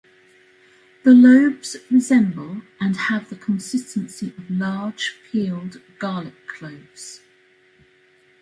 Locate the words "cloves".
6.47-7.21